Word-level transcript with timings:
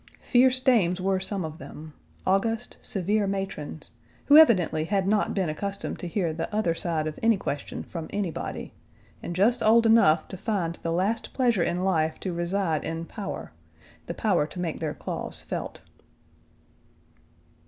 Fierce 0.23 0.59
dames 0.59 0.99
were 0.99 1.19
some 1.19 1.45
of 1.45 1.59
them, 1.59 1.93
august, 2.25 2.75
severe 2.81 3.27
matrons, 3.27 3.91
who 4.25 4.37
evidently 4.37 4.85
had 4.85 5.07
not 5.07 5.35
been 5.35 5.47
accustomed 5.47 5.99
to 5.99 6.07
hear 6.07 6.33
the 6.33 6.51
other 6.51 6.73
side 6.73 7.05
of 7.05 7.19
any 7.21 7.37
question 7.37 7.83
from 7.83 8.07
anybody, 8.09 8.73
and 9.21 9.35
just 9.35 9.61
old 9.61 9.85
enough 9.85 10.27
to 10.27 10.37
find 10.37 10.79
the 10.81 10.91
last 10.91 11.33
pleasure 11.35 11.61
in 11.61 11.83
life 11.83 12.19
to 12.19 12.33
reside 12.33 12.83
in 12.83 13.05
power 13.05 13.51
the 14.07 14.13
power 14.15 14.47
to 14.47 14.59
make 14.59 14.79
their 14.79 14.95
claws 14.95 15.43
felt. 15.43 15.81